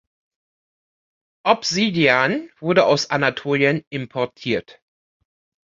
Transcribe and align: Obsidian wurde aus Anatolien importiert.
Obsidian 1.45 2.49
wurde 2.59 2.87
aus 2.87 3.11
Anatolien 3.11 3.85
importiert. 3.91 4.81